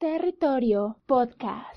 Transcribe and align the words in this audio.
Territorio 0.00 0.96
Podcast. 1.06 1.76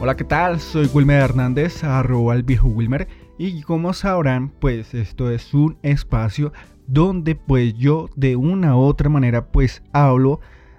Hola, 0.00 0.16
¿qué 0.16 0.22
tal? 0.22 0.60
Soy 0.60 0.88
Wilmer 0.94 1.22
Hernández, 1.22 1.82
arroba 1.82 2.36
el 2.36 2.44
viejo 2.44 2.68
Wilmer. 2.68 3.08
Y 3.36 3.62
como 3.62 3.92
sabrán, 3.92 4.48
pues 4.60 4.94
esto 4.94 5.28
es 5.32 5.54
un 5.54 5.76
espacio 5.82 6.52
donde 6.86 7.34
pues 7.34 7.74
yo 7.74 8.08
de 8.14 8.36
una 8.36 8.76
u 8.76 8.82
otra 8.82 9.08
manera 9.08 9.50
pues 9.50 9.82
hablo 9.92 10.38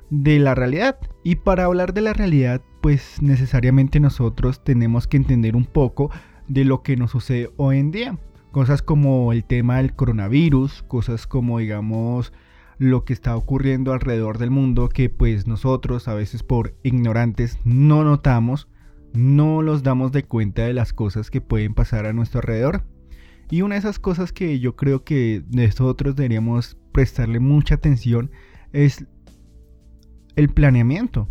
de 0.09 0.39
la 0.39 0.55
realidad. 0.55 0.97
Y 1.25 1.35
para 1.35 1.65
hablar 1.65 1.93
de 1.93 1.99
la 1.99 2.13
realidad 2.13 2.61
pues 2.81 3.21
necesariamente 3.21 3.99
nosotros 3.99 4.63
tenemos 4.63 5.07
que 5.07 5.17
entender 5.17 5.55
un 5.55 5.65
poco 5.65 6.11
de 6.47 6.65
lo 6.65 6.81
que 6.81 6.97
nos 6.97 7.11
sucede 7.11 7.49
hoy 7.57 7.77
en 7.77 7.91
día. 7.91 8.17
Cosas 8.51 8.81
como 8.81 9.31
el 9.31 9.43
tema 9.43 9.77
del 9.77 9.93
coronavirus, 9.93 10.83
cosas 10.87 11.27
como 11.27 11.59
digamos 11.59 12.33
lo 12.77 13.03
que 13.03 13.13
está 13.13 13.35
ocurriendo 13.35 13.93
alrededor 13.93 14.37
del 14.37 14.51
mundo 14.51 14.89
que 14.89 15.09
pues 15.09 15.47
nosotros 15.47 16.07
a 16.07 16.13
veces 16.13 16.43
por 16.43 16.75
ignorantes 16.81 17.59
no 17.65 18.05
notamos 18.05 18.69
no 19.13 19.61
los 19.61 19.83
damos 19.83 20.11
de 20.11 20.23
cuenta 20.23 20.63
de 20.63 20.73
las 20.73 20.93
cosas 20.93 21.29
que 21.29 21.41
pueden 21.41 21.73
pasar 21.73 22.05
a 22.05 22.13
nuestro 22.13 22.39
alrededor. 22.39 22.83
Y 23.49 23.63
una 23.63 23.75
de 23.75 23.79
esas 23.79 23.99
cosas 23.99 24.31
que 24.31 24.59
yo 24.59 24.75
creo 24.75 25.03
que 25.03 25.43
nosotros 25.49 26.15
deberíamos 26.15 26.77
prestarle 26.91 27.39
mucha 27.39 27.75
atención 27.75 28.31
es 28.71 29.05
el 30.35 30.49
planeamiento. 30.49 31.27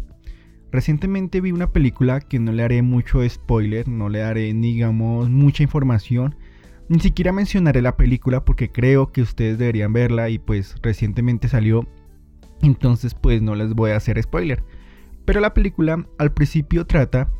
Recientemente 0.71 1.41
vi 1.41 1.53
una 1.53 1.73
película 1.73 2.21
que 2.21 2.39
no 2.39 2.53
le 2.53 2.63
haré 2.63 2.83
mucho 2.83 3.27
spoiler, 3.29 3.89
no 3.89 4.09
le 4.09 4.19
daré, 4.19 4.53
digamos, 4.53 5.31
mucha 5.31 5.63
información. 5.63 6.35
Ni 6.89 7.01
siquiera 7.01 7.33
mencionaré 7.33 7.83
la 7.83 7.97
película 7.97 8.45
porque 8.45 8.71
creo 8.71 9.11
que 9.11 9.23
ustedes 9.23 9.59
deberían 9.59 9.93
verla 9.93 10.29
y 10.29 10.39
pues 10.39 10.77
recientemente 10.83 11.49
salió. 11.49 11.87
Entonces 12.63 13.15
pues 13.15 13.41
no 13.41 13.55
les 13.55 13.75
voy 13.75 13.93
a 13.93 13.97
hacer 13.97 14.23
spoiler. 14.23 14.63
Pero 15.25 15.41
la 15.41 15.55
película 15.55 16.07
al 16.19 16.33
principio 16.33 16.87
trata 16.87 17.31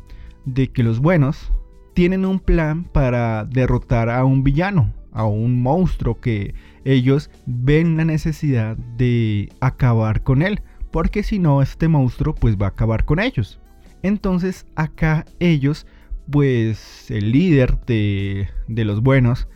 de 0.45 0.71
que 0.71 0.83
los 0.83 0.99
buenos 0.99 1.51
tienen 1.93 2.25
un 2.25 2.39
plan 2.39 2.83
para 2.83 3.45
derrotar 3.45 4.09
a 4.09 4.23
un 4.25 4.43
villano, 4.43 4.93
a 5.11 5.25
un 5.25 5.61
monstruo 5.61 6.19
que 6.19 6.53
ellos 6.85 7.29
ven 7.45 7.97
la 7.97 8.05
necesidad 8.05 8.77
de 8.77 9.49
acabar 9.59 10.23
con 10.23 10.41
él, 10.41 10.61
porque 10.91 11.23
si 11.23 11.39
no 11.39 11.61
este 11.61 11.87
monstruo 11.87 12.35
pues 12.35 12.57
va 12.57 12.67
a 12.67 12.69
acabar 12.69 13.05
con 13.05 13.19
ellos. 13.19 13.59
Entonces 14.01 14.65
acá 14.75 15.25
ellos, 15.39 15.85
pues 16.31 17.09
el 17.11 17.31
líder 17.31 17.79
de, 17.85 18.49
de 18.67 18.85
los 18.85 19.01
buenos, 19.01 19.47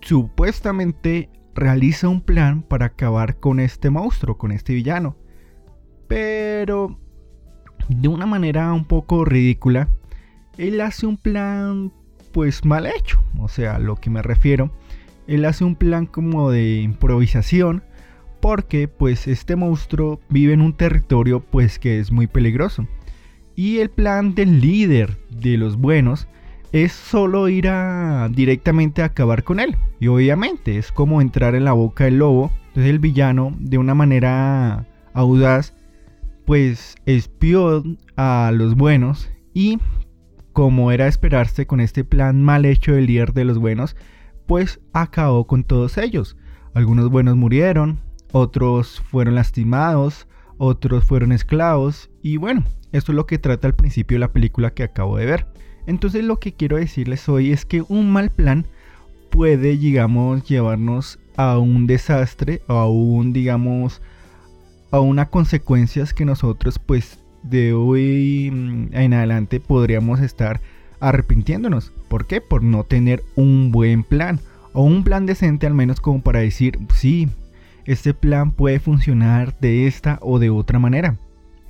supuestamente 0.00 1.30
realiza 1.54 2.08
un 2.08 2.20
plan 2.20 2.62
para 2.62 2.86
acabar 2.86 3.38
con 3.38 3.60
este 3.60 3.90
monstruo, 3.90 4.36
con 4.36 4.52
este 4.52 4.74
villano. 4.74 5.16
Pero 6.08 6.98
de 7.88 8.08
una 8.08 8.26
manera 8.26 8.72
un 8.72 8.84
poco 8.84 9.24
ridícula, 9.24 9.88
él 10.58 10.80
hace 10.80 11.06
un 11.06 11.16
plan 11.16 11.92
pues 12.32 12.64
mal 12.64 12.86
hecho. 12.86 13.22
O 13.38 13.48
sea, 13.48 13.76
a 13.76 13.78
lo 13.78 13.96
que 13.96 14.10
me 14.10 14.22
refiero, 14.22 14.72
él 15.26 15.44
hace 15.44 15.64
un 15.64 15.76
plan 15.76 16.06
como 16.06 16.50
de 16.50 16.80
improvisación 16.80 17.82
porque 18.44 18.88
pues 18.88 19.26
este 19.26 19.56
monstruo 19.56 20.20
vive 20.28 20.52
en 20.52 20.60
un 20.60 20.74
territorio 20.74 21.40
pues 21.40 21.78
que 21.78 21.98
es 21.98 22.12
muy 22.12 22.26
peligroso. 22.26 22.86
Y 23.56 23.78
el 23.78 23.88
plan 23.88 24.34
del 24.34 24.60
líder 24.60 25.16
de 25.30 25.56
los 25.56 25.78
buenos 25.78 26.28
es 26.70 26.92
solo 26.92 27.48
ir 27.48 27.68
a 27.68 28.28
directamente 28.30 29.00
a 29.00 29.06
acabar 29.06 29.44
con 29.44 29.60
él. 29.60 29.78
Y 29.98 30.08
obviamente 30.08 30.76
es 30.76 30.92
como 30.92 31.22
entrar 31.22 31.54
en 31.54 31.64
la 31.64 31.72
boca 31.72 32.04
del 32.04 32.18
lobo. 32.18 32.52
Entonces 32.66 32.90
el 32.90 32.98
villano 32.98 33.56
de 33.60 33.78
una 33.78 33.94
manera 33.94 34.86
audaz 35.14 35.72
pues 36.44 36.96
espió 37.06 37.82
a 38.18 38.52
los 38.52 38.74
buenos 38.74 39.30
y 39.54 39.78
como 40.52 40.92
era 40.92 41.06
esperarse 41.06 41.66
con 41.66 41.80
este 41.80 42.04
plan 42.04 42.42
mal 42.42 42.66
hecho 42.66 42.92
del 42.92 43.06
líder 43.06 43.32
de 43.32 43.46
los 43.46 43.56
buenos, 43.56 43.96
pues 44.44 44.82
acabó 44.92 45.46
con 45.46 45.64
todos 45.64 45.96
ellos. 45.96 46.36
Algunos 46.74 47.08
buenos 47.08 47.36
murieron, 47.36 48.00
otros 48.34 49.00
fueron 49.12 49.36
lastimados, 49.36 50.26
otros 50.58 51.04
fueron 51.04 51.30
esclavos 51.30 52.10
y 52.20 52.36
bueno, 52.36 52.64
esto 52.90 53.12
es 53.12 53.16
lo 53.16 53.26
que 53.26 53.38
trata 53.38 53.68
al 53.68 53.76
principio 53.76 54.16
de 54.16 54.20
la 54.20 54.32
película 54.32 54.74
que 54.74 54.82
acabo 54.82 55.16
de 55.16 55.26
ver. 55.26 55.46
Entonces 55.86 56.24
lo 56.24 56.40
que 56.40 56.52
quiero 56.52 56.76
decirles 56.76 57.28
hoy 57.28 57.52
es 57.52 57.64
que 57.64 57.82
un 57.82 58.10
mal 58.10 58.30
plan 58.30 58.66
puede, 59.30 59.76
digamos, 59.76 60.42
llevarnos 60.48 61.20
a 61.36 61.58
un 61.58 61.86
desastre 61.86 62.60
o 62.66 62.72
a 62.72 62.90
un, 62.90 63.32
digamos, 63.32 64.02
a 64.90 64.98
unas 64.98 65.28
consecuencias 65.28 66.12
que 66.12 66.24
nosotros 66.24 66.80
pues 66.80 67.20
de 67.44 67.72
hoy 67.72 68.50
mm, 68.52 68.96
en 68.96 69.14
adelante 69.14 69.60
podríamos 69.60 70.18
estar 70.18 70.60
arrepintiéndonos. 70.98 71.92
¿Por 72.08 72.26
qué? 72.26 72.40
Por 72.40 72.64
no 72.64 72.82
tener 72.82 73.22
un 73.36 73.70
buen 73.70 74.02
plan 74.02 74.40
o 74.72 74.82
un 74.82 75.04
plan 75.04 75.24
decente 75.24 75.68
al 75.68 75.74
menos 75.74 76.00
como 76.00 76.20
para 76.20 76.40
decir, 76.40 76.80
sí, 76.96 77.28
este 77.84 78.14
plan 78.14 78.52
puede 78.52 78.80
funcionar 78.80 79.58
de 79.60 79.86
esta 79.86 80.18
o 80.22 80.38
de 80.38 80.50
otra 80.50 80.78
manera. 80.78 81.18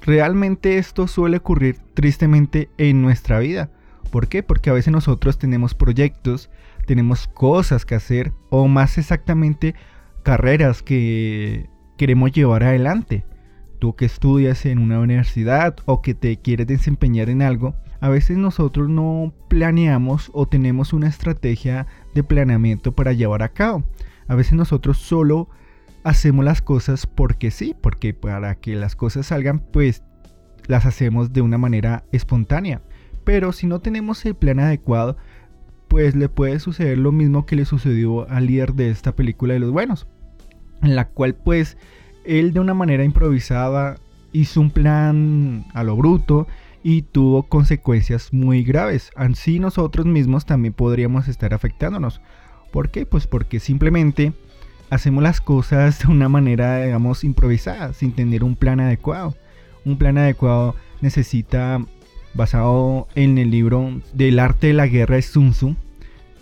Realmente 0.02 0.78
esto 0.78 1.08
suele 1.08 1.38
ocurrir 1.38 1.78
tristemente 1.94 2.69
en 2.76 3.00
nuestra 3.02 3.38
vida. 3.38 3.70
¿Por 4.10 4.28
qué? 4.28 4.42
Porque 4.42 4.70
a 4.70 4.75
veces 4.75 4.92
nosotros 4.92 5.38
tenemos 5.38 5.75
proyectos, 5.75 6.50
tenemos 6.86 7.26
cosas 7.26 7.84
que 7.84 7.94
hacer 7.94 8.32
o 8.50 8.69
más 8.69 8.98
exactamente 8.98 9.75
carreras 10.22 10.82
que 10.82 11.69
queremos 11.97 12.32
llevar 12.32 12.62
adelante. 12.62 13.25
Tú 13.78 13.96
que 13.96 14.04
estudias 14.04 14.66
en 14.66 14.78
una 14.78 15.00
universidad 15.00 15.76
o 15.84 16.00
que 16.00 16.14
te 16.14 16.36
quieres 16.36 16.66
desempeñar 16.66 17.28
en 17.28 17.42
algo, 17.42 17.75
a 18.00 18.08
veces 18.08 18.36
nosotros 18.36 18.88
no 18.88 19.32
planeamos 19.48 20.31
o 20.34 20.46
tenemos 20.46 20.92
una 20.92 21.08
estrategia 21.08 21.86
de 22.14 22.22
planeamiento 22.22 22.92
para 22.92 23.12
llevar 23.12 23.42
a 23.42 23.48
cabo. 23.48 23.84
A 24.28 24.34
veces 24.34 24.52
nosotros 24.52 24.98
solo 24.98 25.48
hacemos 26.04 26.44
las 26.44 26.62
cosas 26.62 27.06
porque 27.06 27.50
sí, 27.50 27.75
porque 27.81 28.15
para 28.15 28.54
que 28.54 28.76
las 28.76 28.94
cosas 28.94 29.26
salgan 29.26 29.59
pues 29.59 30.03
las 30.66 30.87
hacemos 30.87 31.32
de 31.32 31.42
una 31.42 31.59
manera 31.59 32.04
espontánea. 32.12 32.81
Pero 33.25 33.53
si 33.53 33.66
no 33.66 33.81
tenemos 33.81 34.25
el 34.25 34.34
plan 34.34 34.60
adecuado, 34.60 35.16
pues 35.88 36.14
le 36.14 36.28
puede 36.28 36.60
suceder 36.60 36.98
lo 36.98 37.10
mismo 37.10 37.47
que 37.47 37.56
le 37.56 37.64
sucedió 37.64 38.28
al 38.31 38.47
líder 38.47 38.75
de 38.75 38.91
esta 38.91 39.16
película 39.16 39.54
de 39.54 39.60
los 39.60 39.70
buenos 39.72 40.06
en 40.84 40.94
la 40.94 41.09
cual 41.09 41.34
pues 41.34 41.76
él 42.25 42.53
de 42.53 42.60
una 42.60 42.75
manera 42.75 43.04
improvisada 43.04 43.97
hizo 44.32 44.60
un 44.60 44.70
plan 44.70 45.64
a 45.75 45.82
lo 45.82 45.97
bruto 45.97 46.47
y 46.82 47.03
tuvo 47.03 47.44
consecuencias 47.44 48.32
muy 48.32 48.62
graves. 48.62 49.10
Así 49.16 49.59
nosotros 49.59 50.06
mismos 50.06 50.44
también 50.44 50.75
podríamos 50.75 51.28
estar 51.28 51.54
afectándonos. 51.54 52.20
¿Por 52.72 52.91
qué? 52.91 53.06
Pues 53.06 53.26
porque 53.26 53.60
simplemente 53.60 54.32
hacemos 54.90 55.22
las 55.22 55.40
cosas 55.40 56.00
de 56.00 56.08
una 56.08 56.28
manera, 56.28 56.84
digamos, 56.84 57.24
improvisada, 57.24 57.92
sin 57.92 58.12
tener 58.12 58.44
un 58.44 58.56
plan 58.56 58.80
adecuado. 58.80 59.34
Un 59.84 59.98
plan 59.98 60.18
adecuado 60.18 60.74
necesita, 61.00 61.84
basado 62.34 63.08
en 63.14 63.38
el 63.38 63.50
libro 63.50 64.00
del 64.12 64.38
arte 64.38 64.68
de 64.68 64.72
la 64.72 64.86
guerra 64.86 65.16
de 65.16 65.22
Sun 65.22 65.50
Tzu, 65.50 65.76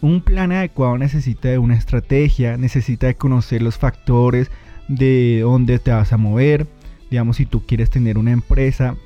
un 0.02 0.20
plan 0.20 0.50
adecuado 0.52 0.98
necesita 0.98 1.48
de 1.48 1.58
una 1.58 1.76
estrategia, 1.76 2.56
necesita 2.56 3.06
de 3.06 3.14
conocer 3.14 3.62
los 3.62 3.78
factores 3.78 4.50
de 4.88 5.40
dónde 5.42 5.78
te 5.78 5.92
vas 5.92 6.12
a 6.12 6.16
mover, 6.16 6.66
digamos 7.08 7.36
si 7.36 7.46
tú 7.46 7.64
quieres 7.64 7.88
tener 7.88 8.18
una 8.18 8.32
empresa, 8.32 8.96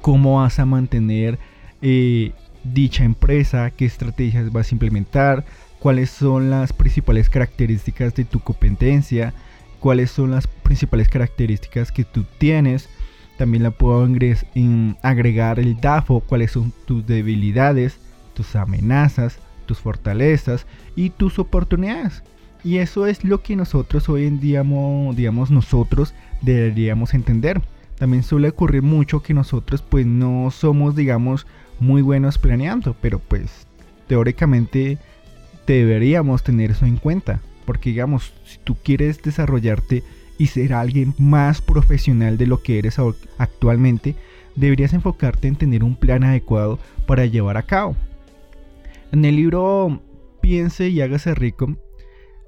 cómo 0.00 0.40
vas 0.40 0.58
a 0.58 0.66
mantener 0.66 1.38
eh, 1.82 2.32
dicha 2.64 3.04
empresa, 3.04 3.70
qué 3.70 3.84
estrategias 3.84 4.52
vas 4.52 4.70
a 4.70 4.74
implementar, 4.74 5.44
cuáles 5.80 6.10
son 6.10 6.50
las 6.50 6.72
principales 6.72 7.28
características 7.28 8.14
de 8.14 8.24
tu 8.24 8.40
competencia, 8.40 9.34
cuáles 9.80 10.10
son 10.10 10.30
las 10.30 10.46
principales 10.46 11.08
características 11.08 11.90
que 11.90 12.04
tú 12.04 12.24
tienes. 12.38 12.88
También 13.38 13.62
la 13.62 13.70
puedo 13.70 14.06
agregar 15.02 15.58
el 15.58 15.80
DAFO, 15.80 16.20
cuáles 16.20 16.52
son 16.52 16.72
tus 16.84 17.06
debilidades, 17.06 17.98
tus 18.34 18.54
amenazas, 18.54 19.38
tus 19.64 19.78
fortalezas 19.78 20.66
y 20.94 21.10
tus 21.10 21.38
oportunidades. 21.38 22.22
Y 22.62 22.76
eso 22.76 23.06
es 23.06 23.24
lo 23.24 23.42
que 23.42 23.56
nosotros 23.56 24.08
hoy 24.10 24.26
en 24.26 24.38
día, 24.38 24.62
digamos, 25.14 25.50
nosotros 25.50 26.12
deberíamos 26.42 27.14
entender. 27.14 27.62
También 27.98 28.22
suele 28.22 28.50
ocurrir 28.50 28.82
mucho 28.82 29.22
que 29.22 29.32
nosotros 29.32 29.80
pues 29.82 30.04
no 30.04 30.50
somos, 30.50 30.94
digamos, 30.94 31.46
muy 31.80 32.02
buenos 32.02 32.36
planeando, 32.36 32.94
pero 33.00 33.18
pues 33.18 33.66
teóricamente 34.06 34.98
deberíamos 35.72 36.42
tener 36.42 36.70
eso 36.72 36.86
en 36.86 36.96
cuenta. 36.96 37.40
Porque 37.64 37.90
digamos, 37.90 38.32
si 38.44 38.58
tú 38.58 38.76
quieres 38.82 39.22
desarrollarte 39.22 40.02
y 40.38 40.46
ser 40.46 40.72
alguien 40.72 41.14
más 41.18 41.60
profesional 41.60 42.38
de 42.38 42.46
lo 42.46 42.62
que 42.62 42.78
eres 42.78 42.98
actualmente, 43.38 44.16
deberías 44.56 44.92
enfocarte 44.92 45.48
en 45.48 45.56
tener 45.56 45.84
un 45.84 45.96
plan 45.96 46.24
adecuado 46.24 46.78
para 47.06 47.26
llevar 47.26 47.56
a 47.56 47.62
cabo. 47.62 47.96
En 49.12 49.24
el 49.24 49.36
libro 49.36 50.00
Piense 50.40 50.88
y 50.88 51.00
hágase 51.00 51.34
rico, 51.34 51.76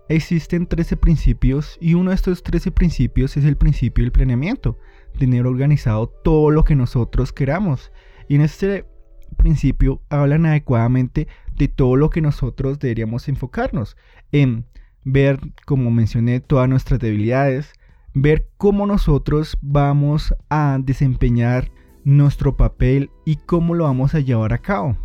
existen 0.08 0.66
13 0.66 0.96
principios 0.96 1.76
y 1.80 1.94
uno 1.94 2.10
de 2.10 2.16
estos 2.16 2.42
13 2.42 2.70
principios 2.70 3.36
es 3.36 3.44
el 3.44 3.56
principio 3.56 4.04
del 4.04 4.12
planeamiento, 4.12 4.78
tener 5.18 5.46
organizado 5.46 6.06
todo 6.06 6.50
lo 6.50 6.64
que 6.64 6.74
nosotros 6.74 7.32
queramos. 7.32 7.92
Y 8.28 8.36
en 8.36 8.42
este 8.42 8.86
principio 9.32 10.00
hablan 10.08 10.46
adecuadamente 10.46 11.28
de 11.56 11.68
todo 11.68 11.96
lo 11.96 12.10
que 12.10 12.20
nosotros 12.20 12.78
deberíamos 12.78 13.28
enfocarnos 13.28 13.96
en 14.30 14.64
ver, 15.04 15.40
como 15.66 15.90
mencioné, 15.90 16.40
todas 16.40 16.68
nuestras 16.68 17.00
debilidades, 17.00 17.72
ver 18.14 18.48
cómo 18.56 18.86
nosotros 18.86 19.58
vamos 19.60 20.34
a 20.48 20.78
desempeñar 20.82 21.70
nuestro 22.04 22.56
papel 22.56 23.10
y 23.24 23.36
cómo 23.36 23.74
lo 23.74 23.84
vamos 23.84 24.14
a 24.14 24.20
llevar 24.20 24.52
a 24.52 24.58
cabo. 24.58 24.96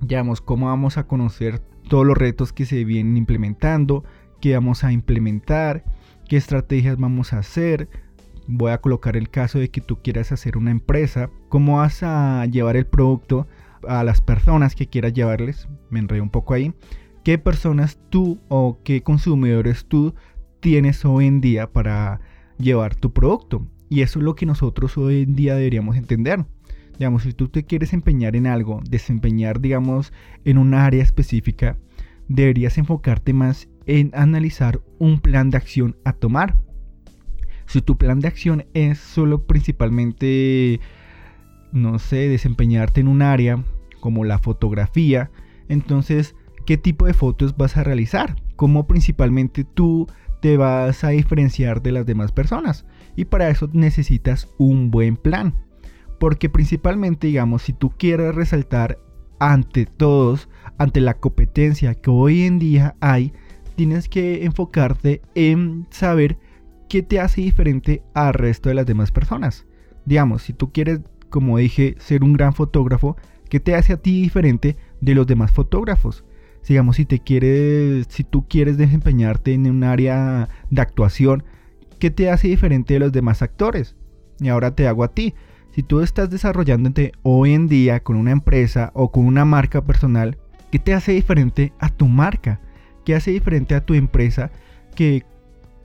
Digamos, 0.00 0.40
cómo 0.40 0.66
vamos 0.66 0.96
a 0.96 1.06
conocer 1.06 1.60
todos 1.88 2.06
los 2.06 2.16
retos 2.16 2.52
que 2.52 2.66
se 2.66 2.84
vienen 2.84 3.16
implementando, 3.16 4.04
qué 4.40 4.54
vamos 4.54 4.84
a 4.84 4.92
implementar, 4.92 5.84
qué 6.28 6.36
estrategias 6.36 6.98
vamos 6.98 7.32
a 7.32 7.38
hacer. 7.38 7.88
Voy 8.46 8.70
a 8.70 8.78
colocar 8.78 9.16
el 9.16 9.28
caso 9.28 9.58
de 9.58 9.70
que 9.70 9.80
tú 9.80 9.98
quieras 10.02 10.32
hacer 10.32 10.56
una 10.56 10.70
empresa, 10.70 11.30
cómo 11.48 11.78
vas 11.78 12.02
a 12.02 12.46
llevar 12.46 12.76
el 12.76 12.86
producto 12.86 13.46
a 13.86 14.02
las 14.04 14.20
personas 14.20 14.74
que 14.74 14.86
quieras 14.86 15.12
llevarles. 15.12 15.68
Me 15.90 15.98
enredé 15.98 16.20
un 16.20 16.30
poco 16.30 16.54
ahí. 16.54 16.74
¿Qué 17.24 17.38
personas 17.38 17.98
tú 18.10 18.40
o 18.48 18.78
qué 18.84 19.02
consumidores 19.02 19.86
tú 19.86 20.14
tienes 20.60 21.04
hoy 21.04 21.26
en 21.26 21.40
día 21.40 21.70
para 21.70 22.20
llevar 22.58 22.94
tu 22.94 23.12
producto? 23.12 23.66
Y 23.90 24.02
eso 24.02 24.18
es 24.18 24.24
lo 24.24 24.34
que 24.34 24.46
nosotros 24.46 24.96
hoy 24.98 25.22
en 25.22 25.34
día 25.34 25.54
deberíamos 25.54 25.96
entender. 25.96 26.44
Digamos, 26.98 27.22
si 27.22 27.32
tú 27.32 27.48
te 27.48 27.64
quieres 27.64 27.92
empeñar 27.92 28.34
en 28.34 28.46
algo, 28.46 28.80
desempeñar, 28.88 29.60
digamos, 29.60 30.12
en 30.44 30.58
un 30.58 30.74
área 30.74 31.02
específica, 31.02 31.78
deberías 32.28 32.76
enfocarte 32.76 33.32
más 33.32 33.68
en 33.86 34.10
analizar 34.14 34.80
un 34.98 35.20
plan 35.20 35.50
de 35.50 35.56
acción 35.56 35.96
a 36.04 36.12
tomar. 36.12 36.56
Si 37.66 37.82
tu 37.82 37.96
plan 37.96 38.20
de 38.20 38.28
acción 38.28 38.66
es 38.74 38.98
solo 38.98 39.46
principalmente, 39.46 40.80
no 41.72 41.98
sé, 41.98 42.28
desempeñarte 42.28 43.00
en 43.00 43.08
un 43.08 43.22
área 43.22 43.62
como 44.00 44.24
la 44.24 44.38
fotografía, 44.38 45.30
entonces, 45.68 46.34
¿qué 46.66 46.76
tipo 46.76 47.06
de 47.06 47.14
fotos 47.14 47.56
vas 47.56 47.76
a 47.76 47.84
realizar? 47.84 48.36
¿Cómo 48.56 48.86
principalmente 48.86 49.64
tú 49.64 50.06
te 50.40 50.56
vas 50.56 51.04
a 51.04 51.10
diferenciar 51.10 51.82
de 51.82 51.92
las 51.92 52.06
demás 52.06 52.32
personas? 52.32 52.86
Y 53.16 53.26
para 53.26 53.48
eso 53.48 53.68
necesitas 53.72 54.48
un 54.58 54.90
buen 54.90 55.16
plan. 55.16 55.54
Porque 56.18 56.48
principalmente, 56.48 57.28
digamos, 57.28 57.62
si 57.62 57.72
tú 57.72 57.90
quieres 57.90 58.34
resaltar 58.34 58.98
ante 59.38 59.86
todos, 59.86 60.48
ante 60.78 61.00
la 61.00 61.14
competencia 61.14 61.94
que 61.94 62.10
hoy 62.10 62.42
en 62.42 62.58
día 62.58 62.96
hay, 63.00 63.32
tienes 63.76 64.08
que 64.08 64.44
enfocarte 64.44 65.22
en 65.34 65.86
saber 65.90 66.38
qué 66.88 67.02
te 67.02 67.20
hace 67.20 67.42
diferente 67.42 68.02
al 68.14 68.34
resto 68.34 68.68
de 68.68 68.74
las 68.74 68.86
demás 68.86 69.12
personas. 69.12 69.66
Digamos, 70.04 70.42
si 70.42 70.52
tú 70.52 70.72
quieres, 70.72 71.00
como 71.30 71.58
dije, 71.58 71.94
ser 71.98 72.24
un 72.24 72.32
gran 72.32 72.54
fotógrafo, 72.54 73.16
¿qué 73.48 73.60
te 73.60 73.74
hace 73.74 73.92
a 73.92 73.96
ti 73.96 74.22
diferente 74.22 74.76
de 75.00 75.14
los 75.14 75.26
demás 75.26 75.50
fotógrafos? 75.50 76.24
Digamos, 76.68 76.96
si 76.96 77.06
te 77.06 77.18
quieres, 77.20 78.06
si 78.10 78.24
tú 78.24 78.46
quieres 78.46 78.76
desempeñarte 78.76 79.54
en 79.54 79.70
un 79.70 79.84
área 79.84 80.50
de 80.68 80.82
actuación, 80.82 81.44
¿qué 81.98 82.10
te 82.10 82.30
hace 82.30 82.48
diferente 82.48 82.94
de 82.94 83.00
los 83.00 83.10
demás 83.10 83.40
actores? 83.40 83.96
Y 84.38 84.48
ahora 84.48 84.74
te 84.74 84.86
hago 84.86 85.02
a 85.02 85.08
ti. 85.08 85.34
Si 85.70 85.82
tú 85.82 86.00
estás 86.00 86.28
desarrollándote 86.28 87.12
hoy 87.22 87.54
en 87.54 87.68
día 87.68 88.00
con 88.00 88.16
una 88.16 88.32
empresa 88.32 88.90
o 88.94 89.10
con 89.10 89.24
una 89.24 89.46
marca 89.46 89.82
personal, 89.82 90.36
¿qué 90.70 90.78
te 90.78 90.92
hace 90.92 91.12
diferente 91.12 91.72
a 91.78 91.88
tu 91.88 92.06
marca? 92.06 92.60
¿Qué 93.06 93.14
hace 93.14 93.30
diferente 93.30 93.74
a 93.74 93.84
tu 93.84 93.94
empresa 93.94 94.50
que 94.94 95.24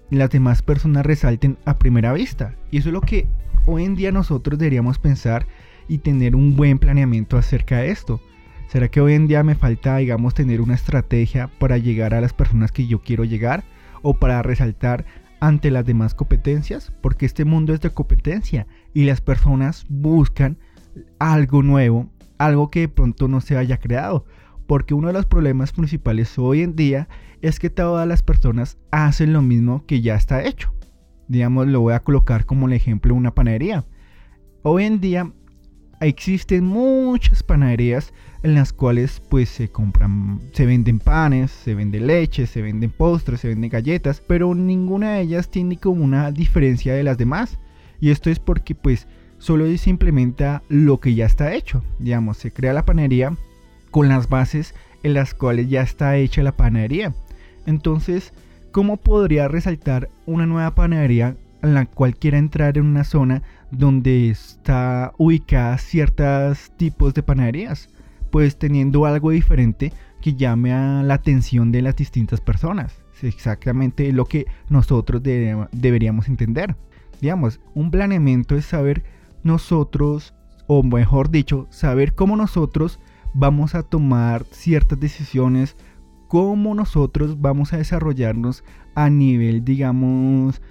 las 0.09 0.31
demás 0.31 0.61
personas 0.61 1.05
resalten 1.05 1.57
a 1.63 1.77
primera 1.77 2.11
vista? 2.11 2.55
Y 2.71 2.79
eso 2.79 2.89
es 2.89 2.93
lo 2.93 3.01
que 3.01 3.27
hoy 3.65 3.83
en 3.85 3.95
día 3.95 4.11
nosotros 4.11 4.59
deberíamos 4.59 4.99
pensar 4.99 5.45
y 5.87 5.99
tener 5.99 6.35
un 6.35 6.55
buen 6.55 6.79
planeamiento 6.79 7.37
acerca 7.37 7.79
de 7.79 7.91
esto. 7.91 8.21
¿Será 8.67 8.87
que 8.89 9.01
hoy 9.01 9.13
en 9.13 9.27
día 9.27 9.43
me 9.43 9.55
falta, 9.55 9.97
digamos, 9.97 10.33
tener 10.33 10.61
una 10.61 10.73
estrategia 10.73 11.49
para 11.59 11.77
llegar 11.77 12.13
a 12.13 12.21
las 12.21 12.33
personas 12.33 12.71
que 12.71 12.87
yo 12.87 13.01
quiero 13.01 13.23
llegar? 13.23 13.63
¿O 14.01 14.15
para 14.15 14.41
resaltar 14.41 15.05
ante 15.39 15.71
las 15.71 15.85
demás 15.85 16.15
competencias? 16.15 16.91
Porque 17.01 17.25
este 17.25 17.45
mundo 17.45 17.73
es 17.73 17.81
de 17.81 17.91
competencia 17.91 18.65
y 18.93 19.03
las 19.03 19.21
personas 19.21 19.85
buscan 19.89 20.57
algo 21.19 21.61
nuevo, 21.61 22.09
algo 22.37 22.71
que 22.71 22.81
de 22.81 22.89
pronto 22.89 23.27
no 23.27 23.41
se 23.41 23.57
haya 23.57 23.77
creado. 23.77 24.25
Porque 24.65 24.93
uno 24.93 25.07
de 25.07 25.13
los 25.13 25.25
problemas 25.25 25.71
principales 25.71 26.37
hoy 26.39 26.61
en 26.61 26.75
día 26.75 27.07
es 27.41 27.59
que 27.59 27.69
todas 27.69 28.07
las 28.07 28.23
personas 28.23 28.77
hacen 28.89 29.33
lo 29.33 29.41
mismo 29.41 29.85
que 29.85 30.01
ya 30.01 30.15
está 30.15 30.43
hecho. 30.43 30.73
Digamos, 31.33 31.65
lo 31.65 31.81
voy 31.81 31.95
a 31.95 31.99
colocar 31.99 32.45
como 32.45 32.67
el 32.67 32.73
ejemplo 32.73 33.11
de 33.11 33.17
una 33.17 33.33
panadería. 33.33 33.83
Hoy 34.61 34.83
en 34.83 35.01
día 35.01 35.31
existen 35.99 36.63
muchas 36.63 37.41
panaderías 37.41 38.13
en 38.43 38.53
las 38.53 38.71
cuales 38.71 39.19
pues 39.31 39.49
se 39.49 39.67
compran, 39.67 40.39
se 40.51 40.67
venden 40.67 40.99
panes, 40.99 41.49
se 41.49 41.73
vende 41.73 41.99
leche, 41.99 42.45
se 42.45 42.61
venden 42.61 42.91
postres, 42.91 43.39
se 43.39 43.47
venden 43.47 43.71
galletas, 43.71 44.21
pero 44.21 44.53
ninguna 44.53 45.13
de 45.13 45.21
ellas 45.21 45.49
tiene 45.49 45.77
como 45.77 46.03
una 46.03 46.31
diferencia 46.31 46.93
de 46.93 47.01
las 47.01 47.17
demás. 47.17 47.57
Y 47.99 48.11
esto 48.11 48.29
es 48.29 48.37
porque 48.37 48.75
pues 48.75 49.07
solo 49.39 49.65
se 49.75 49.89
implementa 49.89 50.61
lo 50.69 50.99
que 50.99 51.15
ya 51.15 51.25
está 51.25 51.55
hecho. 51.55 51.83
Digamos, 51.97 52.37
se 52.37 52.53
crea 52.53 52.73
la 52.73 52.85
panadería 52.85 53.35
con 53.89 54.07
las 54.07 54.29
bases 54.29 54.75
en 55.01 55.15
las 55.15 55.33
cuales 55.33 55.67
ya 55.67 55.81
está 55.81 56.15
hecha 56.15 56.43
la 56.43 56.55
panadería. 56.55 57.11
Entonces, 57.65 58.33
¿cómo 58.73 58.97
podría 58.97 59.47
resaltar 59.47 60.09
una 60.25 60.47
nueva 60.47 60.73
panadería 60.73 61.37
en 61.61 61.75
la 61.75 61.85
cual 61.85 62.15
quiera 62.15 62.39
entrar 62.39 62.77
en 62.77 62.87
una 62.87 63.03
zona 63.03 63.43
donde 63.71 64.29
está 64.29 65.13
ubicada 65.17 65.77
ciertos 65.77 66.71
tipos 66.75 67.13
de 67.13 67.21
panaderías, 67.21 67.89
pues 68.31 68.57
teniendo 68.57 69.05
algo 69.05 69.29
diferente 69.29 69.93
que 70.21 70.33
llame 70.33 70.73
a 70.73 71.03
la 71.03 71.13
atención 71.13 71.71
de 71.71 71.83
las 71.83 71.95
distintas 71.95 72.41
personas. 72.41 72.99
Es 73.15 73.23
exactamente 73.23 74.11
lo 74.11 74.25
que 74.25 74.47
nosotros 74.69 75.21
deberíamos 75.21 76.27
entender. 76.27 76.75
Digamos, 77.21 77.61
un 77.75 77.91
planeamiento 77.91 78.55
es 78.55 78.65
saber 78.65 79.03
nosotros, 79.43 80.33
o 80.65 80.81
mejor 80.81 81.29
dicho, 81.29 81.67
saber 81.69 82.15
cómo 82.15 82.35
nosotros 82.35 82.99
vamos 83.35 83.75
a 83.75 83.83
tomar 83.83 84.45
ciertas 84.45 84.99
decisiones, 84.99 85.77
cómo 86.33 86.73
nosotros 86.73 87.39
vamos 87.41 87.73
a 87.73 87.77
desarrollarnos 87.77 88.63
a 88.95 89.11
nivel, 89.11 89.63
digamos, 89.63 90.63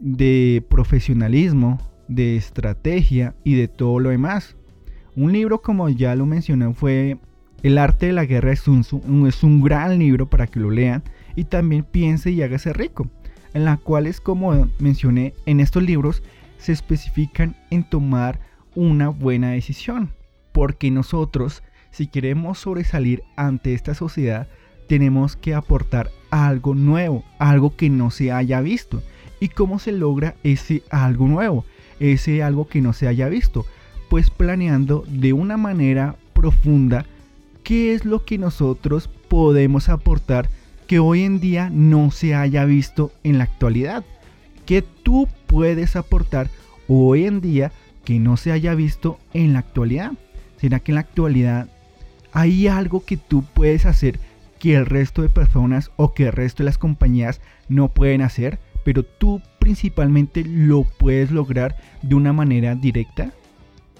de 0.00 0.62
profesionalismo, 0.68 1.78
de 2.08 2.36
estrategia 2.36 3.34
y 3.42 3.54
de 3.54 3.68
todo 3.68 4.00
lo 4.00 4.10
demás. 4.10 4.54
Un 5.16 5.32
libro, 5.32 5.62
como 5.62 5.88
ya 5.88 6.14
lo 6.14 6.26
mencioné, 6.26 6.74
fue 6.74 7.16
El 7.62 7.78
arte 7.78 8.08
de 8.08 8.12
la 8.12 8.26
guerra 8.26 8.52
es 8.52 8.68
un, 8.68 8.84
es 9.26 9.42
un 9.42 9.62
gran 9.62 9.98
libro 9.98 10.28
para 10.28 10.46
que 10.46 10.60
lo 10.60 10.70
lean 10.70 11.02
y 11.36 11.44
también 11.44 11.84
piense 11.84 12.30
y 12.30 12.42
hágase 12.42 12.74
rico, 12.74 13.08
en 13.54 13.64
la 13.64 13.78
cuales, 13.78 14.20
como 14.20 14.68
mencioné, 14.78 15.32
en 15.46 15.60
estos 15.60 15.84
libros 15.84 16.22
se 16.58 16.72
especifican 16.72 17.56
en 17.70 17.82
tomar 17.82 18.40
una 18.74 19.08
buena 19.08 19.52
decisión, 19.52 20.10
porque 20.52 20.90
nosotros, 20.90 21.62
si 21.92 22.08
queremos 22.08 22.58
sobresalir 22.58 23.22
ante 23.36 23.72
esta 23.72 23.94
sociedad, 23.94 24.48
tenemos 24.88 25.36
que 25.36 25.54
aportar 25.54 26.10
algo 26.30 26.74
nuevo, 26.74 27.24
algo 27.38 27.76
que 27.76 27.90
no 27.90 28.10
se 28.10 28.32
haya 28.32 28.60
visto. 28.60 29.02
¿Y 29.40 29.48
cómo 29.48 29.78
se 29.78 29.92
logra 29.92 30.34
ese 30.42 30.82
algo 30.90 31.28
nuevo? 31.28 31.64
ese 32.00 32.42
algo 32.42 32.68
que 32.68 32.80
no 32.80 32.92
se 32.92 33.08
haya 33.08 33.28
visto, 33.28 33.66
pues 34.08 34.30
planeando 34.30 35.04
de 35.08 35.32
una 35.32 35.56
manera 35.56 36.16
profunda 36.32 37.04
qué 37.62 37.94
es 37.94 38.04
lo 38.04 38.24
que 38.24 38.38
nosotros 38.38 39.08
podemos 39.28 39.88
aportar 39.88 40.48
que 40.86 40.98
hoy 40.98 41.22
en 41.22 41.40
día 41.40 41.70
no 41.70 42.10
se 42.10 42.34
haya 42.34 42.64
visto 42.64 43.12
en 43.24 43.38
la 43.38 43.44
actualidad, 43.44 44.04
que 44.64 44.82
tú 44.82 45.28
puedes 45.46 45.96
aportar 45.96 46.48
hoy 46.86 47.26
en 47.26 47.40
día 47.40 47.72
que 48.04 48.18
no 48.18 48.36
se 48.36 48.52
haya 48.52 48.74
visto 48.74 49.18
en 49.34 49.52
la 49.52 49.58
actualidad. 49.58 50.12
¿Será 50.56 50.80
que 50.80 50.92
en 50.92 50.96
la 50.96 51.02
actualidad 51.02 51.68
hay 52.32 52.68
algo 52.68 53.04
que 53.04 53.16
tú 53.16 53.44
puedes 53.54 53.84
hacer 53.84 54.18
que 54.58 54.74
el 54.74 54.86
resto 54.86 55.22
de 55.22 55.28
personas 55.28 55.90
o 55.96 56.14
que 56.14 56.26
el 56.26 56.32
resto 56.32 56.62
de 56.62 56.66
las 56.66 56.78
compañías 56.78 57.40
no 57.68 57.88
pueden 57.88 58.22
hacer? 58.22 58.58
pero 58.88 59.02
tú 59.02 59.42
principalmente 59.58 60.42
lo 60.46 60.84
puedes 60.84 61.30
lograr 61.30 61.76
de 62.00 62.14
una 62.14 62.32
manera 62.32 62.74
directa. 62.74 63.32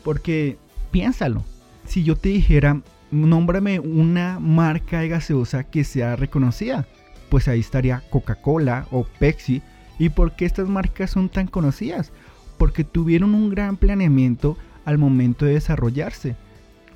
Porque 0.03 0.57
piénsalo, 0.91 1.45
si 1.85 2.05
yo 2.05 2.17
te 2.17 2.31
dijera, 2.31 2.81
nómbrame 3.11 3.81
una 3.81 4.39
marca 4.41 5.01
de 5.01 5.09
gaseosa 5.09 5.65
que 5.65 5.85
sea 5.85 6.17
reconocida, 6.17 6.87
pues 7.29 7.49
ahí 7.49 7.61
estaría 7.61 8.03
Coca-Cola 8.09 8.87
o 8.91 9.05
Pepsi. 9.05 9.61
¿Y 9.99 10.09
por 10.09 10.37
qué 10.37 10.47
estas 10.47 10.71
marcas 10.71 11.11
son 11.11 11.29
tan 11.29 11.49
conocidas? 11.49 12.11
Porque 12.57 12.83
tuvieron 12.83 13.35
un 13.35 13.51
gran 13.51 13.77
planeamiento 13.77 14.57
al 14.87 14.97
momento 14.97 15.45
de 15.45 15.53
desarrollarse. 15.53 16.35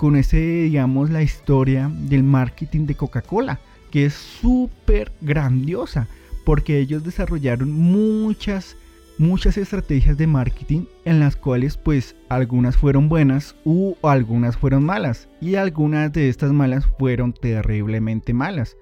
Con 0.03 0.17
ese, 0.17 0.35
digamos, 0.35 1.11
la 1.11 1.23
historia 1.23 1.89
del 1.89 2.23
marketing 2.23 2.87
de 2.87 2.95
Coca-Cola, 2.95 3.61
que 3.89 4.03
es 4.03 4.13
súper 4.13 5.13
grandiosa, 5.21 6.09
porque 6.43 6.77
ellos 6.79 7.05
desarrollaron 7.05 7.71
muchas, 7.71 8.75
muchas 9.17 9.57
estrategias 9.57 10.17
de 10.17 10.27
marketing 10.27 10.87
en 11.05 11.21
las 11.21 11.37
cuales 11.37 11.77
pues 11.77 12.17
algunas 12.27 12.75
fueron 12.75 13.07
buenas 13.07 13.55
u 13.63 13.95
algunas 14.03 14.57
fueron 14.57 14.83
malas. 14.83 15.29
Y 15.39 15.55
algunas 15.55 16.11
de 16.11 16.27
estas 16.27 16.51
malas 16.51 16.85
fueron 16.99 17.31
terriblemente 17.31 18.33
malas. 18.33 18.75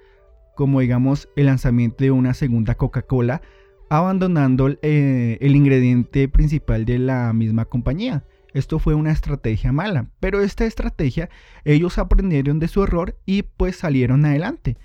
Como 0.56 0.80
digamos 0.80 1.30
el 1.36 1.46
lanzamiento 1.46 2.04
de 2.04 2.10
una 2.10 2.34
segunda 2.34 2.74
Coca-Cola 2.74 3.44
abandonando 3.90 4.76
eh, 4.82 5.38
el 5.40 5.56
ingrediente 5.56 6.28
principal 6.28 6.84
de 6.84 6.98
la 6.98 7.32
misma 7.32 7.66
compañía. 7.66 8.24
Esto 8.54 8.80
fue 8.80 8.96
una 8.96 9.12
estrategia 9.12 9.72
mala, 9.72 10.08
pero 10.20 10.42
esta 10.42 10.66
estrategia 10.66 11.30
ellos 11.64 11.98
aprendieron 11.98 12.60
de 12.60 12.68
su 12.68 12.84
error 12.84 13.18
y 13.26 13.44
pues 13.44 13.78
salieron 13.78 14.26
adelante. 14.26 14.78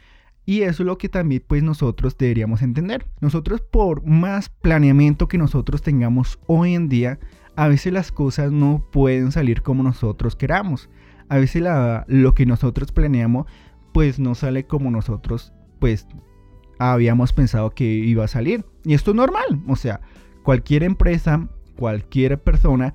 Y 0.44 0.62
eso 0.62 0.84
es 0.84 0.86
lo 0.86 0.96
que 0.96 1.08
también 1.08 1.42
pues 1.46 1.64
nosotros 1.64 2.16
deberíamos 2.16 2.62
entender. 2.62 3.06
Nosotros 3.20 3.60
por 3.60 4.04
más 4.06 4.48
planeamiento 4.48 5.26
que 5.26 5.38
nosotros 5.38 5.82
tengamos 5.82 6.38
hoy 6.46 6.74
en 6.74 6.88
día, 6.88 7.18
a 7.56 7.66
veces 7.66 7.92
las 7.92 8.12
cosas 8.12 8.52
no 8.52 8.86
pueden 8.92 9.32
salir 9.32 9.62
como 9.62 9.82
nosotros 9.82 10.36
queramos. 10.36 10.88
A 11.28 11.38
veces 11.38 11.64
lo 12.06 12.34
que 12.34 12.46
nosotros 12.46 12.92
planeamos 12.92 13.46
pues 13.92 14.20
no 14.20 14.36
sale 14.36 14.66
como 14.66 14.90
nosotros 14.92 15.52
pues 15.80 16.06
habíamos 16.78 17.32
pensado 17.32 17.70
que 17.70 17.84
iba 17.84 18.24
a 18.24 18.28
salir. 18.28 18.64
Y 18.84 18.94
esto 18.94 19.10
es 19.10 19.16
normal, 19.16 19.62
o 19.66 19.74
sea, 19.74 20.00
cualquier 20.44 20.84
empresa, 20.84 21.48
cualquier 21.76 22.40
persona 22.40 22.94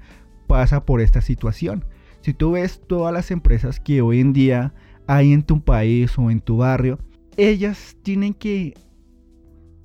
pasa 0.51 0.83
por 0.85 0.99
esta 0.99 1.21
situación. 1.21 1.85
Si 2.19 2.33
tú 2.33 2.51
ves 2.51 2.81
todas 2.85 3.13
las 3.13 3.31
empresas 3.31 3.79
que 3.79 4.01
hoy 4.01 4.19
en 4.19 4.33
día 4.33 4.73
hay 5.07 5.31
en 5.31 5.43
tu 5.43 5.63
país 5.63 6.17
o 6.17 6.29
en 6.29 6.41
tu 6.41 6.57
barrio, 6.57 6.99
ellas 7.37 7.95
tienen 8.03 8.33
que 8.33 8.73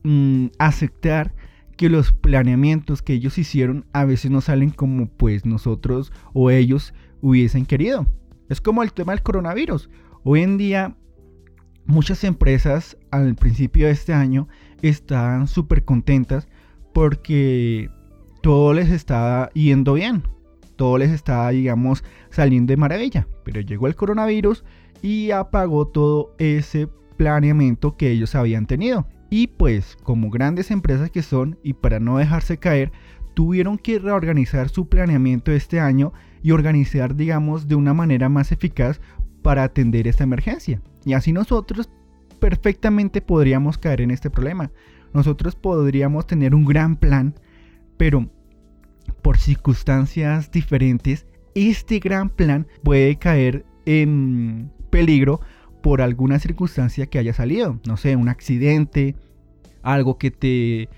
mm, 0.02 0.46
aceptar 0.58 1.32
que 1.76 1.88
los 1.88 2.10
planeamientos 2.10 3.00
que 3.00 3.12
ellos 3.12 3.38
hicieron 3.38 3.86
a 3.92 4.04
veces 4.04 4.32
no 4.32 4.40
salen 4.40 4.70
como 4.70 5.06
pues 5.06 5.46
nosotros 5.46 6.12
o 6.32 6.50
ellos 6.50 6.92
hubiesen 7.20 7.64
querido. 7.64 8.04
Es 8.48 8.60
como 8.60 8.82
el 8.82 8.92
tema 8.92 9.12
del 9.12 9.22
coronavirus. 9.22 9.88
Hoy 10.24 10.42
en 10.42 10.58
día 10.58 10.96
muchas 11.84 12.24
empresas 12.24 12.96
al 13.12 13.36
principio 13.36 13.86
de 13.86 13.92
este 13.92 14.12
año 14.12 14.48
están 14.82 15.46
súper 15.46 15.84
contentas 15.84 16.48
porque 16.92 17.88
todo 18.42 18.74
les 18.74 18.90
está 18.90 19.48
yendo 19.54 19.94
bien, 19.94 20.24
todo 20.76 20.98
les 20.98 21.10
está, 21.10 21.48
digamos, 21.48 22.04
saliendo 22.30 22.72
de 22.72 22.76
maravilla. 22.76 23.26
Pero 23.44 23.60
llegó 23.60 23.86
el 23.86 23.96
coronavirus 23.96 24.64
y 25.02 25.30
apagó 25.30 25.88
todo 25.88 26.34
ese 26.38 26.88
planeamiento 27.16 27.96
que 27.96 28.10
ellos 28.10 28.34
habían 28.34 28.66
tenido. 28.66 29.06
Y 29.30 29.48
pues, 29.48 29.96
como 30.02 30.30
grandes 30.30 30.70
empresas 30.70 31.10
que 31.10 31.22
son, 31.22 31.58
y 31.62 31.72
para 31.72 31.98
no 31.98 32.18
dejarse 32.18 32.58
caer, 32.58 32.92
tuvieron 33.34 33.76
que 33.76 33.98
reorganizar 33.98 34.68
su 34.68 34.88
planeamiento 34.88 35.52
este 35.52 35.80
año 35.80 36.12
y 36.42 36.52
organizar, 36.52 37.16
digamos, 37.16 37.68
de 37.68 37.74
una 37.74 37.92
manera 37.92 38.28
más 38.28 38.52
eficaz 38.52 39.00
para 39.42 39.64
atender 39.64 40.06
esta 40.06 40.24
emergencia. 40.24 40.80
Y 41.04 41.12
así 41.12 41.32
nosotros 41.32 41.90
perfectamente 42.40 43.20
podríamos 43.20 43.78
caer 43.78 44.00
en 44.00 44.10
este 44.10 44.30
problema. 44.30 44.70
Nosotros 45.12 45.54
podríamos 45.54 46.26
tener 46.26 46.54
un 46.54 46.64
gran 46.64 46.96
plan, 46.96 47.34
pero 47.96 48.28
por 49.26 49.38
circunstancias 49.38 50.52
diferentes, 50.52 51.26
este 51.56 51.98
gran 51.98 52.28
plan 52.28 52.68
puede 52.84 53.16
caer 53.16 53.66
en 53.84 54.70
peligro 54.90 55.40
por 55.82 56.00
alguna 56.00 56.38
circunstancia 56.38 57.06
que 57.06 57.18
haya 57.18 57.32
salido. 57.32 57.80
No 57.88 57.96
sé, 57.96 58.14
un 58.14 58.28
accidente, 58.28 59.16
algo 59.82 60.16
que 60.16 60.30
te 60.30 60.88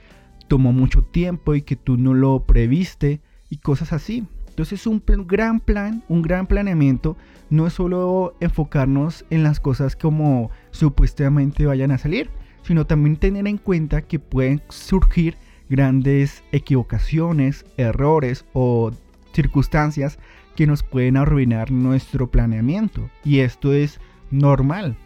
tomó 0.47 0.75
mucho 0.75 1.05
tiempo 1.05 1.55
y 1.55 1.63
que 1.63 1.75
tú 1.75 1.97
no 1.97 2.13
lo 2.13 2.45
previste 2.45 3.23
y 3.49 3.57
cosas 3.57 3.95
así. 3.95 4.27
Entonces 4.51 4.87
un 4.87 5.03
gran 5.27 5.59
plan, 5.59 6.05
un 6.11 6.21
gran 6.21 6.47
planeamiento, 6.47 7.17
no 7.49 7.67
es 7.67 7.73
solo 7.73 8.37
enfocarnos 8.41 9.25
en 9.31 9.43
las 9.43 9.59
cosas 9.59 9.97
como 9.97 10.51
supuestamente 10.71 11.65
vayan 11.65 11.93
a 11.93 11.97
salir, 11.97 12.29
sino 12.63 12.87
también 12.87 13.17
tener 13.17 13.49
en 13.49 13.57
cuenta 13.57 14.03
que 14.03 14.19
pueden 14.19 14.61
surgir 14.69 15.39
grandes 15.69 16.43
equivocaciones, 16.53 17.65
errores 17.77 18.45
o 18.53 18.93
circunstancias 19.33 20.19
que 20.57 20.67
nos 20.67 20.83
pueden 20.83 21.17
arruinar 21.17 21.71
nuestro 21.71 22.31
planeamiento. 22.31 23.09
Y 23.25 23.41
esto 23.41 23.73
es 23.73 24.01
normal. 24.31 24.97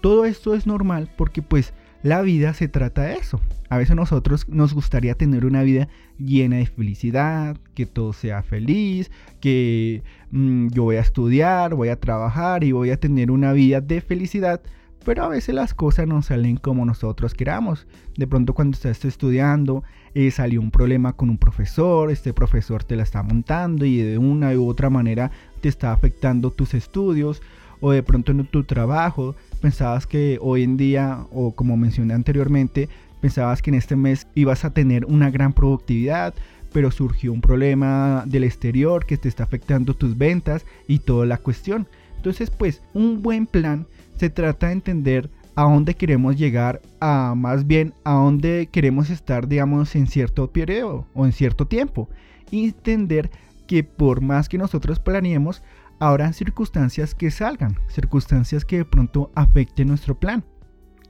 Todo 0.00 0.24
esto 0.24 0.54
es 0.54 0.66
normal 0.66 1.10
porque 1.16 1.42
pues 1.42 1.74
la 2.02 2.22
vida 2.22 2.52
se 2.54 2.68
trata 2.68 3.02
de 3.02 3.14
eso. 3.14 3.40
A 3.68 3.78
veces 3.78 3.96
nosotros 3.96 4.48
nos 4.48 4.74
gustaría 4.74 5.14
tener 5.14 5.46
una 5.46 5.62
vida 5.62 5.88
llena 6.18 6.56
de 6.56 6.66
felicidad, 6.66 7.56
que 7.74 7.86
todo 7.86 8.12
sea 8.12 8.42
feliz, 8.42 9.10
que 9.40 10.02
mm, 10.30 10.68
yo 10.68 10.82
voy 10.84 10.96
a 10.96 11.00
estudiar, 11.00 11.74
voy 11.74 11.88
a 11.88 11.98
trabajar 11.98 12.64
y 12.64 12.72
voy 12.72 12.90
a 12.90 12.98
tener 12.98 13.30
una 13.30 13.52
vida 13.52 13.80
de 13.80 14.00
felicidad. 14.00 14.60
Pero 15.04 15.24
a 15.24 15.28
veces 15.28 15.54
las 15.54 15.74
cosas 15.74 16.06
no 16.06 16.22
salen 16.22 16.56
como 16.56 16.84
nosotros 16.84 17.34
queramos. 17.34 17.86
De 18.16 18.26
pronto 18.26 18.54
cuando 18.54 18.76
estás 18.76 19.04
estudiando 19.04 19.82
eh, 20.14 20.30
salió 20.30 20.60
un 20.60 20.70
problema 20.70 21.14
con 21.14 21.30
un 21.30 21.38
profesor, 21.38 22.10
este 22.10 22.32
profesor 22.32 22.84
te 22.84 22.96
la 22.96 23.02
está 23.02 23.22
montando 23.22 23.84
y 23.84 23.98
de 23.98 24.18
una 24.18 24.52
u 24.52 24.68
otra 24.68 24.90
manera 24.90 25.30
te 25.60 25.68
está 25.68 25.92
afectando 25.92 26.50
tus 26.50 26.74
estudios 26.74 27.42
o 27.80 27.90
de 27.90 28.02
pronto 28.02 28.32
en 28.32 28.46
tu 28.46 28.62
trabajo 28.64 29.34
pensabas 29.60 30.06
que 30.06 30.38
hoy 30.40 30.62
en 30.62 30.76
día, 30.76 31.26
o 31.32 31.52
como 31.52 31.76
mencioné 31.76 32.14
anteriormente, 32.14 32.88
pensabas 33.20 33.60
que 33.60 33.70
en 33.70 33.74
este 33.74 33.96
mes 33.96 34.26
ibas 34.34 34.64
a 34.64 34.72
tener 34.72 35.04
una 35.04 35.30
gran 35.30 35.52
productividad, 35.52 36.34
pero 36.72 36.90
surgió 36.90 37.32
un 37.32 37.40
problema 37.40 38.24
del 38.26 38.44
exterior 38.44 39.04
que 39.04 39.16
te 39.16 39.28
está 39.28 39.44
afectando 39.44 39.94
tus 39.94 40.16
ventas 40.16 40.64
y 40.86 41.00
toda 41.00 41.26
la 41.26 41.38
cuestión. 41.38 41.86
Entonces, 42.22 42.50
pues 42.50 42.80
un 42.94 43.20
buen 43.20 43.48
plan 43.48 43.88
se 44.16 44.30
trata 44.30 44.68
de 44.68 44.74
entender 44.74 45.28
a 45.56 45.64
dónde 45.64 45.96
queremos 45.96 46.36
llegar, 46.36 46.80
a 47.00 47.34
más 47.36 47.66
bien 47.66 47.94
a 48.04 48.12
dónde 48.12 48.68
queremos 48.70 49.10
estar, 49.10 49.48
digamos, 49.48 49.96
en 49.96 50.06
cierto 50.06 50.52
periodo 50.52 51.04
o 51.14 51.26
en 51.26 51.32
cierto 51.32 51.66
tiempo. 51.66 52.08
Y 52.48 52.66
entender 52.66 53.28
que 53.66 53.82
por 53.82 54.20
más 54.20 54.48
que 54.48 54.56
nosotros 54.56 55.00
planeemos, 55.00 55.64
habrán 55.98 56.32
circunstancias 56.32 57.12
que 57.16 57.32
salgan, 57.32 57.76
circunstancias 57.88 58.64
que 58.64 58.76
de 58.76 58.84
pronto 58.84 59.32
afecten 59.34 59.88
nuestro 59.88 60.16
plan. 60.16 60.44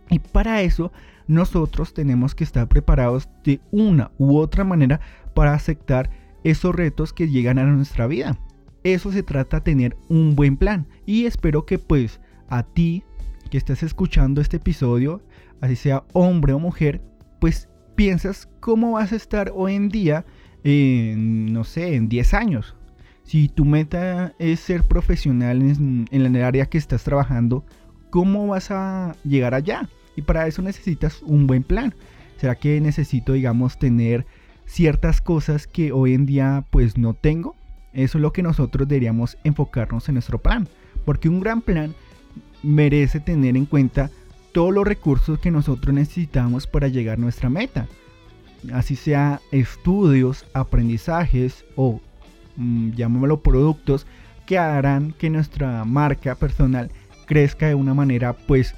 Y 0.09 0.19
para 0.19 0.63
eso 0.63 0.93
nosotros 1.27 1.93
tenemos 1.93 2.35
que 2.35 2.45
estar 2.45 2.69
preparados 2.69 3.29
de 3.45 3.61
una 3.71 4.13
u 4.17 4.39
otra 4.39 4.65
manera 4.65 5.03
para 5.35 5.53
aceptar 5.53 6.09
esos 6.43 6.75
retos 6.75 7.13
que 7.13 7.29
llegan 7.29 7.59
a 7.59 7.65
nuestra 7.65 8.07
vida. 8.07 8.39
Eso 8.85 9.13
se 9.13 9.23
trata 9.23 9.63
tener 9.63 9.97
un 10.09 10.35
buen 10.35 10.57
plan. 10.57 10.87
Y 11.07 11.27
espero 11.27 11.67
que 11.67 11.79
pues 11.79 12.21
a 12.49 12.63
ti 12.63 13.05
que 13.51 13.59
estás 13.59 13.83
escuchando 13.83 14.41
este 14.41 14.57
episodio, 14.57 15.23
así 15.61 15.77
sea 15.77 16.05
hombre 16.13 16.53
o 16.53 16.59
mujer, 16.59 17.01
pues 17.41 17.69
piensas 17.95 18.49
cómo 18.61 18.93
vas 18.93 19.13
a 19.13 19.17
estar 19.17 19.53
hoy 19.55 19.75
en 19.75 19.89
día 19.89 20.25
en, 20.65 21.53
no 21.53 21.65
sé, 21.65 21.95
en 21.97 22.09
10 22.09 22.35
años, 22.35 22.77
si 23.25 23.49
tu 23.49 23.65
meta 23.65 24.35
es 24.39 24.61
ser 24.61 24.83
profesional 24.83 25.63
en, 25.63 26.09
el 26.11 26.43
área 26.43 26.67
que 26.67 26.79
estás 26.79 27.05
trabajando, 27.05 27.65
¿cómo 28.11 28.49
vas 28.49 28.71
a 28.71 29.17
llegar 29.25 29.55
allá? 29.55 29.89
Y 30.17 30.23
para 30.23 30.47
eso 30.47 30.61
necesitas 30.63 31.23
un 31.23 31.47
buen 31.47 31.63
plan. 31.63 31.95
¿Será 32.37 32.57
que 32.57 32.81
necesito, 32.81 33.33
digamos, 33.33 33.79
tener 33.79 34.27
ciertas 34.67 35.21
cosas 35.21 35.67
que 35.67 35.93
hoy 35.93 36.15
en 36.15 36.27
día 36.27 36.67
pues 36.71 36.99
no 36.99 37.15
tengo? 37.15 37.57
Eso 37.93 38.19
es 38.19 38.23
lo 38.23 38.33
que 38.33 38.43
nosotros 38.43 38.89
deberíamos 38.89 39.37
enfocarnos 39.45 40.09
en 40.09 40.15
nuestro 40.15 40.39
plan. 40.39 40.69
Porque 41.05 41.29
un 41.29 41.41
gran 41.41 41.61
plan 41.61 41.95
merece 42.63 43.21
tener 43.21 43.57
en 43.57 43.67
cuenta 43.67 44.11
todos 44.53 44.73
los 44.73 44.87
recursos 44.87 45.39
que 45.39 45.51
nosotros 45.51 45.95
necesitamos 45.95 46.67
para 46.67 46.89
llegar 46.89 47.19
a 47.19 47.21
nuestra 47.21 47.49
meta. 47.49 47.87
Así 48.73 48.97
sea 48.97 49.41
estudios, 49.51 50.47
aprendizajes 50.55 51.65
o 51.75 52.01
Mm, 52.57 52.91
llamémoslo 52.93 53.43
productos, 53.43 54.07
que 54.47 54.59
harán 54.59 55.13
que 55.13 55.31
nuestra 55.31 55.85
marca 55.85 56.35
personal 56.35 56.91
crezca 57.27 57.69
de 57.69 57.75
una 57.75 57.95
manera 57.95 58.35
pues 58.35 58.75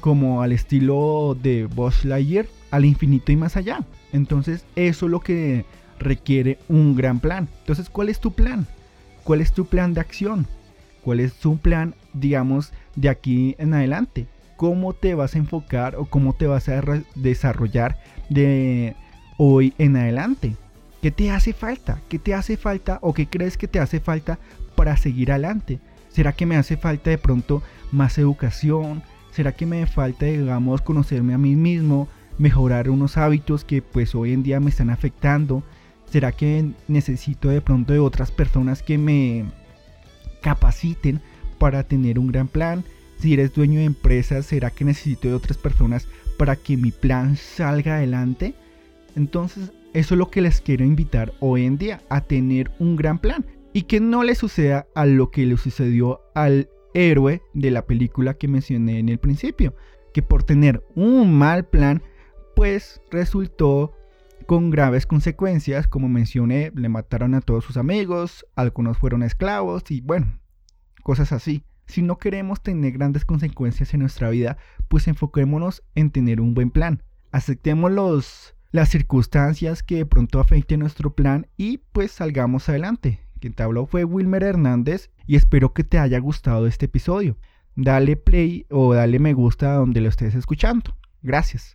como 0.00 0.42
al 0.42 0.52
estilo 0.52 1.36
de 1.40 1.66
Boss 1.66 2.04
Lightyear 2.04 2.46
al 2.70 2.84
infinito 2.84 3.32
y 3.32 3.36
más 3.36 3.56
allá. 3.56 3.84
Entonces 4.12 4.64
eso 4.76 5.06
es 5.06 5.12
lo 5.12 5.20
que 5.20 5.64
requiere 5.98 6.58
un 6.68 6.96
gran 6.96 7.20
plan. 7.20 7.48
Entonces, 7.60 7.88
¿cuál 7.90 8.08
es 8.08 8.20
tu 8.20 8.32
plan? 8.32 8.66
¿Cuál 9.24 9.40
es 9.40 9.52
tu 9.52 9.66
plan 9.66 9.94
de 9.94 10.00
acción? 10.00 10.46
¿Cuál 11.02 11.20
es 11.20 11.34
tu 11.34 11.58
plan, 11.58 11.94
digamos, 12.12 12.72
de 12.96 13.08
aquí 13.08 13.54
en 13.58 13.74
adelante? 13.74 14.26
¿Cómo 14.56 14.92
te 14.92 15.14
vas 15.14 15.34
a 15.34 15.38
enfocar 15.38 15.96
o 15.96 16.06
cómo 16.06 16.34
te 16.34 16.46
vas 16.46 16.68
a 16.68 16.82
desarrollar 17.14 17.98
de 18.28 18.96
hoy 19.36 19.74
en 19.78 19.96
adelante? 19.96 20.56
¿Qué 21.00 21.10
te 21.10 21.30
hace 21.30 21.52
falta? 21.52 22.00
¿Qué 22.08 22.18
te 22.18 22.34
hace 22.34 22.56
falta 22.56 22.98
o 23.02 23.14
qué 23.14 23.26
crees 23.28 23.56
que 23.56 23.68
te 23.68 23.78
hace 23.78 24.00
falta 24.00 24.38
para 24.74 24.96
seguir 24.96 25.30
adelante? 25.30 25.78
¿Será 26.08 26.32
que 26.32 26.46
me 26.46 26.56
hace 26.56 26.76
falta 26.76 27.10
de 27.10 27.18
pronto 27.18 27.62
más 27.92 28.18
educación? 28.18 29.02
¿Será 29.30 29.52
que 29.52 29.66
me 29.66 29.86
falta, 29.86 30.26
digamos, 30.26 30.80
conocerme 30.80 31.34
a 31.34 31.38
mí 31.38 31.54
mismo? 31.54 32.08
Mejorar 32.38 32.90
unos 32.90 33.16
hábitos 33.16 33.64
que 33.64 33.82
pues 33.82 34.14
hoy 34.14 34.32
en 34.32 34.42
día 34.42 34.58
me 34.58 34.70
están 34.70 34.90
afectando. 34.90 35.62
¿Será 36.10 36.32
que 36.32 36.70
necesito 36.86 37.48
de 37.48 37.60
pronto 37.60 37.92
de 37.92 37.98
otras 37.98 38.30
personas 38.30 38.82
que 38.82 38.96
me 38.96 39.44
capaciten 40.40 41.20
para 41.58 41.82
tener 41.82 42.18
un 42.18 42.28
gran 42.28 42.48
plan? 42.48 42.84
Si 43.18 43.34
eres 43.34 43.52
dueño 43.52 43.80
de 43.80 43.86
empresas, 43.86 44.46
¿será 44.46 44.70
que 44.70 44.84
necesito 44.84 45.28
de 45.28 45.34
otras 45.34 45.58
personas 45.58 46.06
para 46.38 46.56
que 46.56 46.76
mi 46.76 46.92
plan 46.92 47.36
salga 47.36 47.96
adelante? 47.96 48.54
Entonces, 49.16 49.72
eso 49.92 50.14
es 50.14 50.18
lo 50.18 50.30
que 50.30 50.40
les 50.40 50.60
quiero 50.60 50.84
invitar 50.84 51.32
hoy 51.40 51.64
en 51.64 51.76
día, 51.76 52.00
a 52.08 52.22
tener 52.22 52.70
un 52.78 52.96
gran 52.96 53.18
plan. 53.18 53.44
Y 53.74 53.82
que 53.82 54.00
no 54.00 54.22
le 54.22 54.34
suceda 54.34 54.86
a 54.94 55.04
lo 55.04 55.30
que 55.30 55.44
le 55.44 55.56
sucedió 55.56 56.20
al 56.34 56.70
héroe 56.94 57.42
de 57.52 57.70
la 57.70 57.84
película 57.84 58.34
que 58.34 58.48
mencioné 58.48 58.98
en 58.98 59.10
el 59.10 59.18
principio. 59.18 59.74
Que 60.14 60.22
por 60.22 60.42
tener 60.42 60.82
un 60.94 61.34
mal 61.34 61.66
plan, 61.66 62.02
pues 62.56 63.02
resultó 63.10 63.92
con 64.48 64.70
graves 64.70 65.04
consecuencias. 65.04 65.86
Como 65.88 66.08
mencioné, 66.08 66.72
le 66.74 66.88
mataron 66.88 67.34
a 67.34 67.42
todos 67.42 67.64
sus 67.64 67.76
amigos, 67.76 68.46
algunos 68.56 68.96
fueron 68.96 69.22
esclavos 69.22 69.90
y 69.90 70.00
bueno, 70.00 70.40
cosas 71.02 71.32
así. 71.32 71.64
Si 71.86 72.00
no 72.00 72.16
queremos 72.16 72.62
tener 72.62 72.94
grandes 72.94 73.26
consecuencias 73.26 73.92
en 73.92 74.00
nuestra 74.00 74.30
vida, 74.30 74.56
pues 74.88 75.06
enfoquémonos 75.06 75.82
en 75.94 76.10
tener 76.10 76.40
un 76.40 76.54
buen 76.54 76.70
plan. 76.70 77.02
Aceptemos 77.30 77.92
los, 77.92 78.54
las 78.72 78.88
circunstancias 78.88 79.82
que 79.82 79.96
de 79.96 80.06
pronto 80.06 80.40
afecten 80.40 80.80
nuestro 80.80 81.14
plan 81.14 81.46
y 81.58 81.82
pues 81.92 82.12
salgamos 82.12 82.70
adelante. 82.70 83.20
Quien 83.40 83.52
te 83.52 83.64
habló 83.64 83.84
fue 83.84 84.04
Wilmer 84.04 84.44
Hernández 84.44 85.10
y 85.26 85.36
espero 85.36 85.74
que 85.74 85.84
te 85.84 85.98
haya 85.98 86.18
gustado 86.20 86.66
este 86.66 86.86
episodio. 86.86 87.36
Dale 87.76 88.16
play 88.16 88.64
o 88.70 88.94
dale 88.94 89.18
me 89.18 89.34
gusta 89.34 89.74
donde 89.74 90.00
lo 90.00 90.08
estés 90.08 90.34
escuchando. 90.34 90.96
Gracias. 91.20 91.66